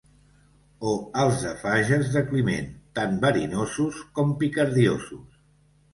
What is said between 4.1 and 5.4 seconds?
com picardiosos.